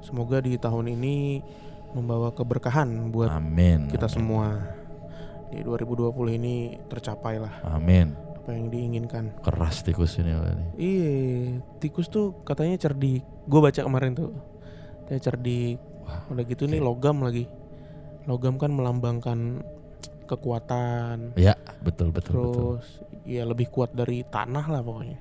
[0.00, 1.44] Semoga di tahun ini
[1.92, 4.14] membawa keberkahan buat amin kita amin.
[4.14, 4.46] semua.
[5.50, 6.54] Di 2020 ini
[6.86, 9.36] tercapai lah amin apa yang diinginkan.
[9.44, 11.12] keras tikus ini nih Iya,
[11.78, 13.20] tikus tuh katanya cerdik.
[13.44, 14.32] Gue baca kemarin tuh.
[15.06, 15.76] Dia cerdik.
[16.06, 16.86] Wah, Udah gitu nih oke.
[16.88, 17.44] logam lagi.
[18.24, 19.60] Logam kan melambangkan
[20.24, 21.34] kekuatan.
[21.34, 22.86] ya betul betul betul Terus
[23.26, 25.18] ya lebih kuat dari tanah lah pokoknya.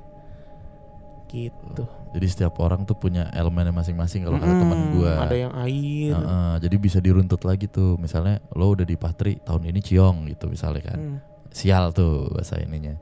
[1.29, 1.83] Gitu.
[2.09, 6.11] jadi setiap orang tuh punya elemennya masing-masing kalau kata teman gua ada yang air.
[6.11, 10.49] Heeh, jadi bisa diruntut lagi tuh misalnya lo udah di Patri tahun ini ciong gitu
[10.49, 11.17] misalnya kan Hmm.
[11.49, 12.97] sial tuh bahasa ininya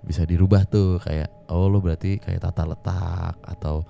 [0.00, 3.82] bisa dirubah tuh kayak oh lo berarti kayak tata letak atau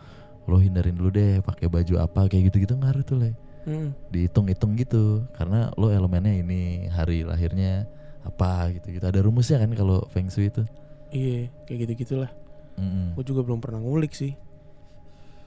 [0.44, 3.32] lo hindarin dulu deh pakai baju apa kayak gitu-gitu ngaruh tuh le
[3.64, 3.96] Mm.
[4.12, 7.88] dihitung-hitung gitu karena lo elemennya ini hari lahirnya
[8.20, 10.60] apa gitu gitu ada rumusnya kan kalau feng shui itu
[11.08, 12.28] Iya, kayak gitu-gitulah.
[12.74, 13.14] Mm-mm.
[13.14, 14.34] Gue juga belum pernah ngulik sih.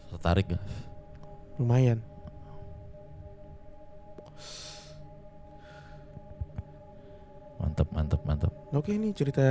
[0.08, 0.64] Tertarik gak?
[1.58, 2.00] Lumayan.
[7.58, 8.52] Mantap, mantap, mantap.
[8.72, 9.44] Oke ini cerita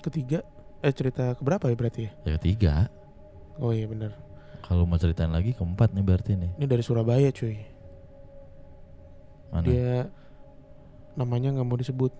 [0.00, 0.40] ketiga.
[0.80, 2.12] Eh cerita keberapa ya berarti ya?
[2.22, 2.74] Ya ketiga,
[3.56, 4.12] Oh iya bener.
[4.60, 6.50] kalau mau ceritain lagi keempat nih berarti nih.
[6.58, 7.56] Ini dari Surabaya cuy.
[9.48, 9.64] Mana?
[9.64, 10.10] Dia
[11.14, 12.12] namanya nggak mau disebut.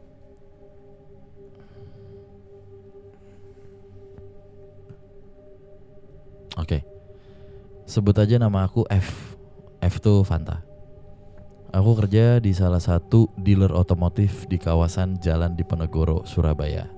[7.97, 9.41] Sebut aja nama aku F.
[9.81, 10.61] F tuh Fanta.
[11.73, 16.93] Aku kerja di salah satu dealer otomotif di kawasan Jalan Diponegoro, Surabaya.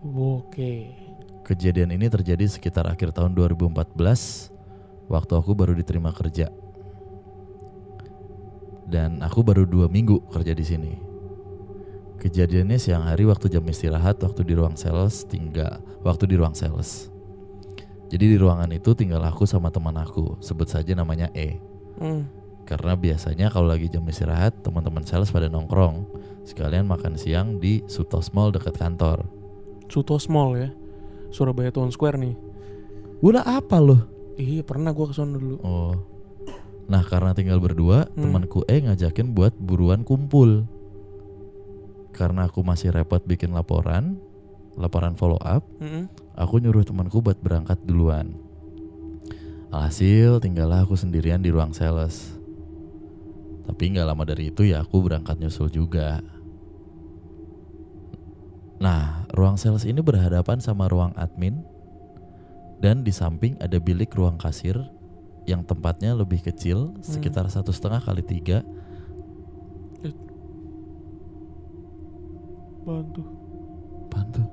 [0.00, 0.96] Oke.
[1.44, 6.48] Kejadian ini terjadi sekitar akhir tahun 2014 waktu aku baru diterima kerja.
[8.88, 10.92] Dan aku baru dua minggu kerja di sini.
[12.16, 17.11] Kejadiannya siang hari waktu jam istirahat waktu di ruang sales tinggal waktu di ruang sales.
[18.12, 21.56] Jadi di ruangan itu tinggal aku sama teman aku, sebut saja namanya E.
[21.96, 22.28] Hmm.
[22.68, 26.04] Karena biasanya kalau lagi jam istirahat teman-teman sales pada nongkrong
[26.44, 29.24] sekalian makan siang di Sutos Mall dekat kantor.
[29.88, 30.70] Sutos Mall ya.
[31.32, 32.36] Surabaya Town Square nih.
[33.24, 34.04] Udah apa loh?
[34.36, 35.56] Iya pernah gua ke sana dulu.
[35.64, 35.96] Oh.
[36.92, 38.28] Nah, karena tinggal berdua, Hmm.
[38.28, 40.68] temanku E ngajakin buat buruan kumpul.
[42.12, 44.20] Karena aku masih repot bikin laporan,
[44.76, 46.08] laporan follow up, Mm-mm.
[46.36, 48.32] aku nyuruh temanku buat berangkat duluan.
[49.72, 52.36] Alhasil tinggallah aku sendirian di ruang sales.
[53.64, 56.20] Tapi nggak lama dari itu ya aku berangkat nyusul juga.
[58.82, 61.62] Nah, ruang sales ini berhadapan sama ruang admin
[62.82, 64.74] dan di samping ada bilik ruang kasir
[65.46, 68.66] yang tempatnya lebih kecil, sekitar satu setengah kali tiga.
[72.82, 73.22] Bantu.
[74.10, 74.44] Bantu,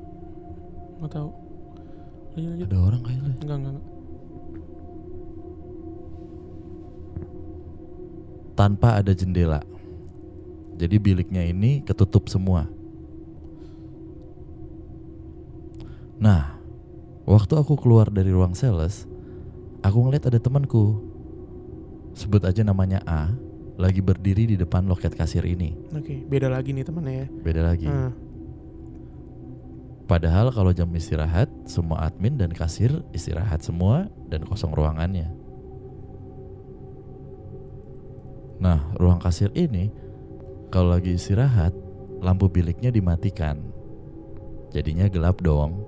[0.99, 1.29] Nggak tahu.
[2.35, 2.67] Lanjut lanjut.
[2.67, 3.33] ada orang kayaknya.
[3.39, 3.73] Enggak enggak.
[3.73, 3.87] enggak.
[8.59, 9.61] Tanpa ada jendela.
[10.79, 12.67] Jadi biliknya ini ketutup semua.
[16.19, 16.59] Nah,
[17.23, 19.07] waktu aku keluar dari ruang sales,
[19.79, 20.99] aku ngeliat ada temanku.
[22.11, 23.31] Sebut aja namanya A,
[23.79, 25.71] lagi berdiri di depan loket kasir ini.
[25.95, 27.27] Oke, beda lagi nih temannya ya.
[27.31, 27.87] Beda lagi.
[27.87, 28.11] Ah,
[30.09, 35.29] Padahal kalau jam istirahat, semua admin dan kasir istirahat semua dan kosong ruangannya.
[38.57, 39.93] Nah, ruang kasir ini
[40.73, 41.77] kalau lagi istirahat,
[42.25, 43.61] lampu biliknya dimatikan.
[44.73, 45.85] Jadinya gelap dong.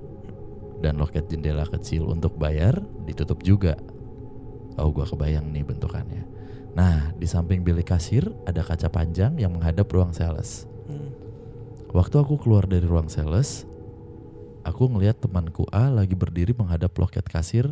[0.81, 2.73] Dan loket jendela kecil untuk bayar
[3.05, 3.77] ditutup juga.
[4.81, 6.25] Oh, gua kebayang nih bentukannya.
[6.73, 10.65] Nah, di samping bilik kasir ada kaca panjang yang menghadap ruang sales.
[10.89, 11.09] hmm.
[11.93, 13.69] Waktu aku keluar dari ruang sales,
[14.61, 17.69] aku ngeliat temanku A lagi berdiri menghadap loket kasir,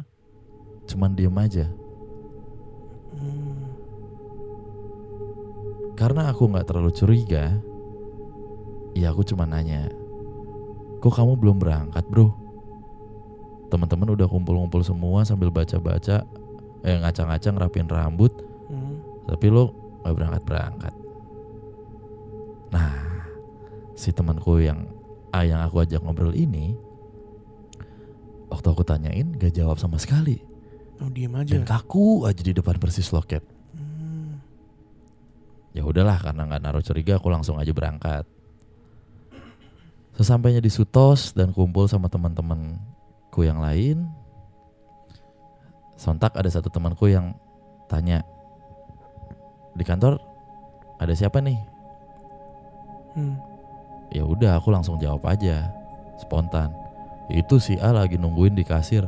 [0.89, 1.67] cuman diem aja.
[3.13, 3.69] Hmm.
[5.99, 7.60] Karena aku nggak terlalu curiga,
[8.95, 9.91] ya aku cuma nanya,
[11.04, 12.32] kok kamu belum berangkat bro?
[13.69, 16.25] Teman-teman udah kumpul-kumpul semua sambil baca-baca,
[16.82, 18.32] eh ngacang-ngacang rapin rambut,
[18.71, 18.97] Hmm.
[19.28, 20.93] tapi lo nggak berangkat-berangkat.
[22.69, 22.93] Nah,
[23.97, 24.98] si temanku yang
[25.29, 26.73] A yang aku ajak ngobrol ini,
[28.49, 30.41] waktu aku tanyain gak jawab sama sekali
[30.99, 31.55] Oh, diem aja.
[31.55, 33.39] dan kaku aja di depan persis loket.
[33.71, 34.43] Hmm.
[35.71, 38.27] Ya udahlah karena nggak naruh curiga aku langsung aja berangkat.
[40.19, 44.11] Sesampainya di Sutos dan kumpul sama teman-temanku yang lain,
[45.95, 47.31] sontak ada satu temanku yang
[47.87, 48.27] tanya
[49.79, 50.19] di kantor
[50.99, 51.55] ada siapa nih?
[53.15, 53.48] Hmm.
[54.10, 55.69] Ya udah aku langsung jawab aja
[56.17, 56.74] spontan.
[57.30, 59.06] Itu si A lagi nungguin di kasir.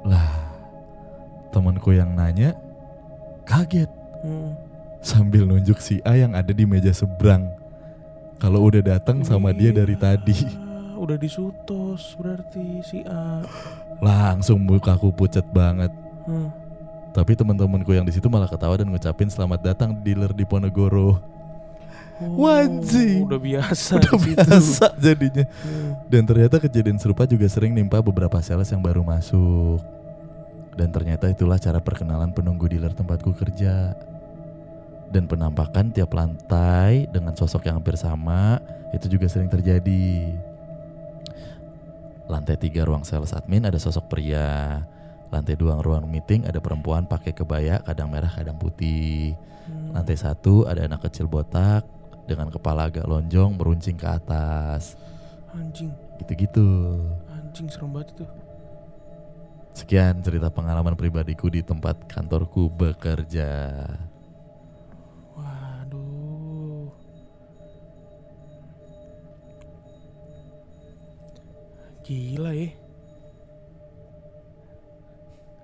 [0.00, 0.28] Lah,
[1.52, 2.56] temanku yang nanya
[3.44, 3.88] kaget
[4.20, 4.52] Hmm.
[5.00, 7.48] sambil nunjuk si A yang ada di meja seberang.
[8.36, 10.36] Kalau udah datang sama dia dari Iya, tadi,
[11.00, 13.40] Udah disutos berarti si A.
[14.04, 15.88] langsung mukaku pucet banget.
[16.28, 16.52] Hmm.
[17.16, 21.16] Tapi teman-temanku yang di situ malah ketawa dan ngucapin selamat datang dealer di Ponegoro.
[22.20, 23.24] Oh, Wanji.
[23.24, 23.96] Udah biasa.
[23.96, 25.48] Udah biasa jadinya.
[26.04, 29.80] Dan ternyata kejadian serupa juga sering nimpa beberapa sales yang baru masuk.
[30.76, 33.96] Dan ternyata itulah cara perkenalan penunggu dealer tempatku kerja.
[35.08, 38.60] Dan penampakan tiap lantai dengan sosok yang hampir sama
[38.92, 40.36] itu juga sering terjadi.
[42.30, 44.84] Lantai tiga ruang sales admin ada sosok pria.
[45.32, 49.34] Lantai dua ruang meeting ada perempuan pakai kebaya kadang merah kadang putih.
[49.66, 49.98] Hmm.
[49.98, 51.99] Lantai satu ada anak kecil botak
[52.30, 54.94] dengan kepala agak lonjong meruncing ke atas
[55.50, 55.90] Anjing.
[56.22, 57.02] gitu-gitu.
[57.26, 58.26] Anjing serem banget itu.
[59.74, 63.82] Sekian cerita pengalaman pribadiku di tempat kantorku bekerja.
[65.34, 66.90] Waduh.
[72.06, 72.70] Gila ya.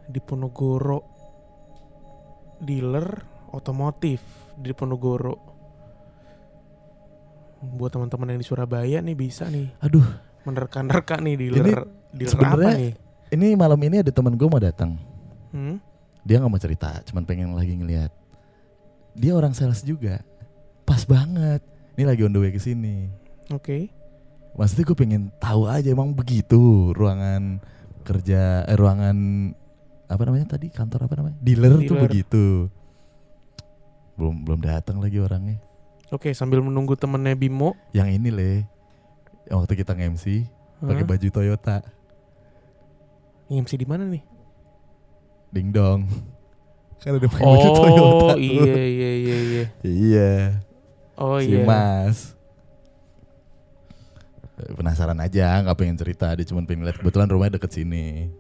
[0.07, 1.03] Di Ponorogo
[2.63, 3.07] dealer
[3.53, 4.23] otomotif
[4.57, 5.56] di Ponorogo.
[7.59, 10.05] Buat teman-teman yang di Surabaya nih bisa nih Aduh,
[10.43, 12.93] menerka-nerka nih dealer dealer apa sebenarnya- nih?
[13.29, 14.95] ini malam ini ada teman gue mau datang.
[15.51, 15.81] Hmm?
[16.23, 18.13] Dia nggak mau cerita, cuman pengen lagi ngeliat.
[19.13, 20.21] Dia orang sales juga,
[20.83, 21.65] pas banget.
[21.95, 23.09] Ini lagi on the way ke sini.
[23.49, 23.89] Oke.
[24.53, 27.59] Maksudnya gue pengen tahu aja emang begitu ruangan
[28.03, 29.17] kerja, eh, ruangan
[30.07, 32.03] apa namanya tadi kantor apa namanya dealer, tuh Dealer.
[32.07, 32.45] begitu.
[34.15, 35.59] Belum belum datang lagi orangnya.
[36.15, 37.75] Oke, sambil menunggu temennya Bimo.
[37.91, 38.31] Yang ini
[39.47, 40.47] yang waktu kita nge-MC
[40.83, 41.83] pakai baju Toyota,
[43.47, 44.37] MC di mana nih?
[45.55, 46.05] ding dong.
[47.01, 48.35] Kan udah pakai baju Toyota.
[48.35, 49.65] Oh iya iya iya iya.
[49.81, 50.33] Iya.
[51.17, 51.65] Oh si iya.
[51.65, 52.37] Mas.
[54.57, 58.33] Penasaran aja, nggak pengen cerita, dia cuma pengen lihat kebetulan rumahnya deket sini.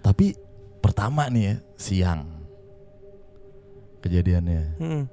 [0.00, 0.32] Tapi
[0.80, 2.20] pertama nih ya, siang
[4.00, 4.62] kejadiannya.
[4.80, 5.04] Hmm.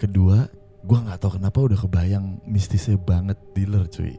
[0.00, 0.48] Kedua,
[0.82, 4.18] gua nggak tahu kenapa udah kebayang mistisnya banget dealer cuy.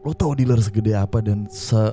[0.00, 1.92] Lo tau dealer segede apa dan se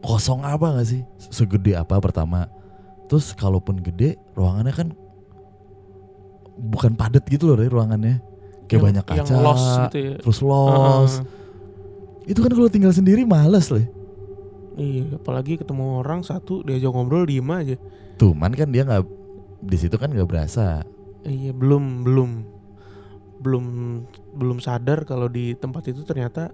[0.00, 1.02] kosong apa gak sih?
[1.30, 2.48] Segede apa pertama.
[3.06, 4.88] Terus kalaupun gede, ruangannya kan
[6.56, 8.22] bukan padat gitu loh Re, ruangannya.
[8.66, 10.14] Kayak Yang- banyak kaca, Yang los gitu ya.
[10.22, 11.12] terus los.
[11.18, 12.30] Heeh.
[12.30, 13.86] Itu kan kalau tinggal sendiri males lah.
[14.78, 17.76] Iya, apalagi ketemu orang satu diajak ngobrol diem aja.
[18.16, 19.02] Cuman kan dia nggak
[19.60, 20.86] di situ kan nggak berasa.
[21.24, 22.30] Iya, belum belum
[23.40, 23.64] belum
[24.36, 26.52] belum sadar kalau di tempat itu ternyata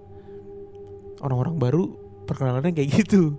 [1.19, 1.83] orang-orang baru
[2.27, 3.35] perkenalannya kayak gitu.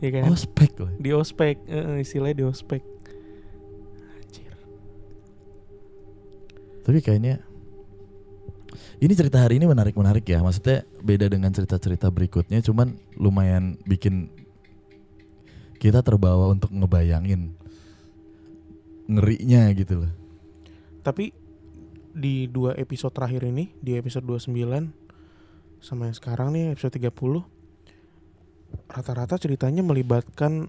[0.00, 0.28] Ya kan?
[0.28, 0.92] Oh spek lah.
[1.00, 2.82] Di ospek, eh, istilahnya di ospek.
[4.12, 4.52] Anjir.
[6.84, 7.40] Tapi kayaknya
[9.00, 10.44] ini cerita hari ini menarik-menarik ya.
[10.44, 14.28] Maksudnya beda dengan cerita-cerita berikutnya, cuman lumayan bikin
[15.80, 17.52] kita terbawa untuk ngebayangin
[19.08, 20.12] ngerinya gitu loh.
[21.04, 21.30] Tapi
[22.14, 24.88] di dua episode terakhir ini, di episode 29
[25.84, 27.44] sama yang sekarang nih episode 30
[28.88, 30.66] rata-rata ceritanya melibatkan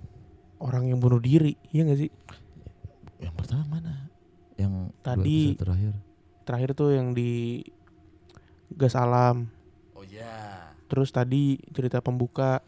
[0.60, 2.12] orang yang bunuh diri, iya gak sih?
[3.24, 4.12] Yang pertama mana?
[4.60, 5.94] Yang Tadi- terakhir.
[6.46, 7.64] Terakhir tuh yang di
[8.76, 9.50] gas alam.
[9.96, 10.70] Oh ya.
[10.86, 12.62] Terus tadi cerita pembuka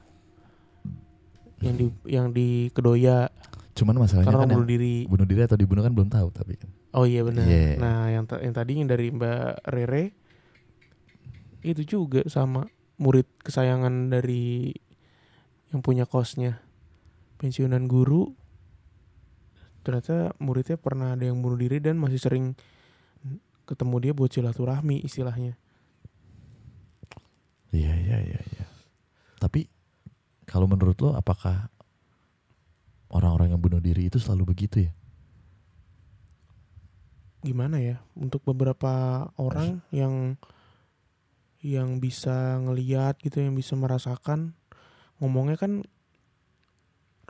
[1.61, 3.29] yang di yang di Kedoya
[3.77, 5.05] Cuman masalahnya karena kan bunuh diri.
[5.05, 6.69] bunuh diri atau dibunuh kan belum tahu tapi kan.
[6.97, 7.45] Oh iya benar.
[7.45, 7.77] Iya.
[7.77, 10.17] Nah, yang yang tadi yang dari Mbak Rere
[11.61, 12.65] itu juga sama
[12.97, 14.73] murid kesayangan dari
[15.69, 16.57] yang punya kosnya.
[17.37, 18.33] Pensiunan guru
[19.85, 22.57] ternyata muridnya pernah ada yang bunuh diri dan masih sering
[23.69, 25.53] ketemu dia buat silaturahmi istilahnya.
[27.69, 28.65] Iya iya iya iya.
[29.37, 29.69] Tapi
[30.49, 31.69] kalau menurut lo apakah
[33.13, 34.91] orang-orang yang bunuh diri itu selalu begitu ya?
[37.47, 40.35] Gimana ya untuk beberapa orang yang
[41.63, 44.53] yang bisa ngeliat gitu yang bisa merasakan
[45.17, 45.81] ngomongnya kan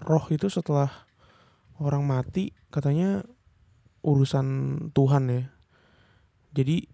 [0.01, 0.89] roh itu setelah
[1.77, 3.21] orang mati katanya
[4.01, 4.47] urusan
[4.93, 5.43] Tuhan ya.
[6.53, 6.89] Jadi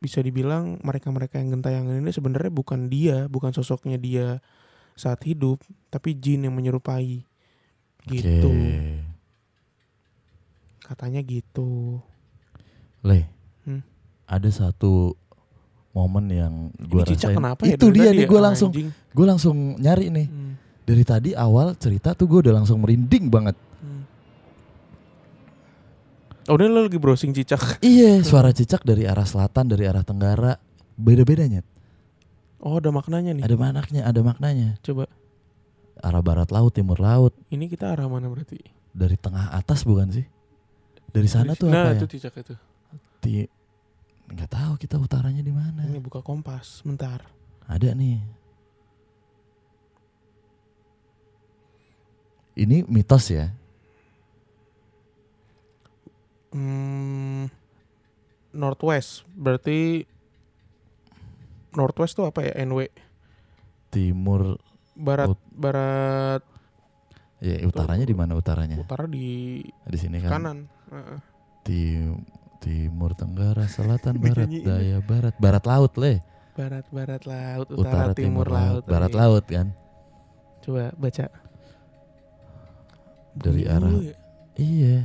[0.00, 4.44] bisa dibilang mereka-mereka yang gentayangan ini sebenarnya bukan dia, bukan sosoknya dia
[4.94, 7.24] saat hidup, tapi jin yang menyerupai.
[8.04, 8.52] Gitu.
[8.52, 9.00] Oke.
[10.84, 12.04] Katanya gitu.
[13.04, 13.20] Le,
[13.62, 13.80] Hmm.
[14.24, 15.12] ada satu
[15.90, 17.32] momen yang gue rasain.
[17.32, 17.76] kenapa ya?
[17.76, 18.28] itu dari dia nih ya?
[18.28, 18.88] gue langsung Anjing.
[18.90, 20.52] gue langsung nyari nih Hmm,
[20.82, 23.54] dari tadi awal cerita tuh gue udah langsung merinding banget.
[23.54, 24.02] hmm.
[26.44, 27.60] Oh, ini lo lagi browsing cicak.
[27.80, 30.60] Iya, suara cicak dari arah selatan, dari arah tenggara,
[30.94, 31.64] beda-bedanya.
[32.58, 33.44] Oh, ada maknanya nih.
[33.44, 34.68] Ada maknanya, ada maknanya.
[34.80, 35.08] Coba.
[36.00, 38.60] Arah barat laut, timur laut, Ini kita arah mana berarti?
[38.92, 40.26] dari tengah atas bukan sih?
[41.10, 42.12] Dari sana tuh nah, apa itu ya?
[42.18, 42.54] cicak itu.
[43.24, 43.48] Di
[44.24, 45.80] nggak tahu kita utaranya di mana.
[45.82, 47.24] Ini buka kompas, bentar.
[47.64, 48.20] Ada nih.
[52.54, 53.50] Ini mitos ya.
[56.54, 57.50] Hmm,
[58.54, 60.06] Northwest, berarti
[61.74, 62.54] Northwest tuh apa ya?
[62.62, 62.86] NW.
[63.90, 64.62] Timur,
[64.94, 66.42] Barat, Ut- barat,
[67.42, 68.78] ya utaranya di mana utaranya?
[68.78, 70.30] utara di Di sini kan.
[70.30, 70.58] kanan.
[70.86, 71.18] Heeh.
[71.66, 72.22] Tim,
[72.64, 76.18] timur, tenggara, selatan, barat, daya, barat, barat laut leh.
[76.56, 78.82] Barat, barat laut, Utara, utara, timur, laut.
[78.88, 79.18] barat Oke.
[79.20, 79.66] laut kan.
[80.64, 81.26] Coba baca.
[83.34, 84.14] dari Bunyi arah ya?
[84.54, 84.98] iya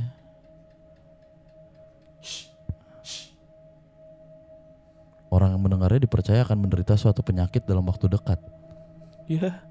[5.30, 8.38] orang yang mendengarnya dipercaya akan menderita suatu penyakit dalam waktu dekat
[9.26, 9.62] Iya,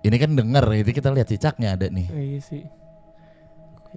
[0.00, 2.64] ini kan dengar itu kita lihat cicaknya ada nih iya sih.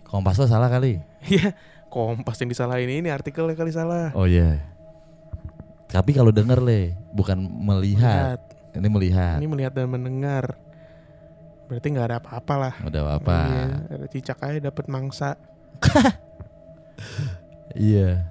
[0.04, 1.52] kompas lo salah kali Iya,
[1.90, 4.14] kompas yang disalahin ini artikelnya kali salah.
[4.14, 4.62] oh iya
[5.90, 8.78] tapi kalau denger le bukan melihat Lihat.
[8.78, 10.54] ini melihat Ini melihat dan mendengar.
[11.66, 12.74] Berarti nggak ada apa-apa lah.
[12.86, 13.66] udah apa Iya,
[13.98, 15.34] ada cicak aja dapat mangsa.
[17.90, 18.30] iya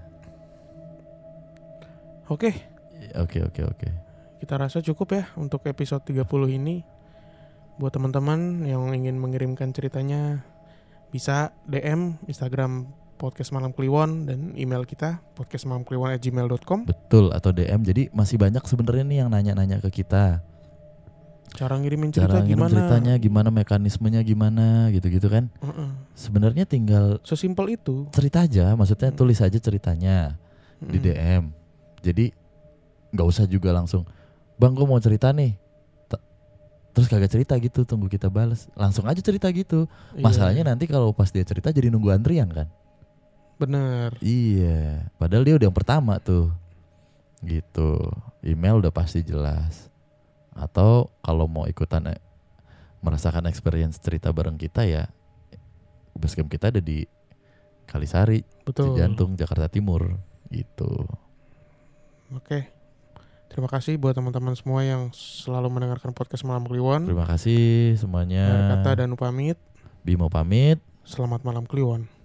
[2.31, 2.55] Oke,
[3.19, 3.89] oke oke oke
[4.39, 6.87] kita rasa cukup ya untuk episode 30 ini.
[7.79, 10.43] Buat teman-teman yang ingin mengirimkan ceritanya
[11.11, 16.87] bisa DM Instagram podcast malam kliwon dan email kita podcastmalamkliwon@gmail.com.
[16.87, 20.41] betul atau DM jadi masih banyak sebenarnya nih yang nanya-nanya ke kita
[21.51, 22.71] Cara ngirimin cerita cara ngirim gimana?
[22.71, 25.91] ceritanya gimana mekanismenya gimana gitu-gitu kan Heeh.
[26.13, 28.07] sebenarnya tinggal Sesimpel itu.
[28.09, 30.39] cerita aja maksudnya tulis aja ceritanya
[30.79, 31.05] di Mm.
[31.05, 31.43] DM
[31.99, 32.25] jadi
[33.11, 34.07] nggak usah juga langsung
[34.55, 35.59] bang gue mau cerita nih
[36.89, 41.11] terus kagak cerita gitu tunggu kita balas langsung aja cerita gitu Iya, masalahnya nanti kalau
[41.11, 42.67] pas dia cerita jadi nunggu antrian kan
[43.59, 44.15] bener.
[44.23, 46.55] iya padahal dia udah yang pertama tuh
[47.43, 47.99] gitu
[48.43, 49.91] email udah pasti jelas
[50.55, 52.23] atau kalau mau ikutan eh,
[52.99, 55.07] merasakan experience cerita bareng kita ya
[56.19, 57.07] basecamp kita ada di
[57.89, 58.95] Kalisari Betul.
[58.95, 60.19] Cijantung Jakarta Timur
[60.51, 61.07] gitu
[62.29, 62.69] Oke.
[63.49, 67.09] Terima kasih buat teman-teman semua yang selalu mendengarkan podcast Malam Kliwon.
[67.09, 69.57] terima kasih semuanya Kata dan pamit.
[70.05, 70.77] Bimo pamit
[71.09, 72.18] Selamat malam Kliwon.